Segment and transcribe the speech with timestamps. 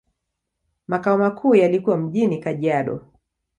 [0.87, 3.07] Makao makuu yalikuwa mjini Kajiado.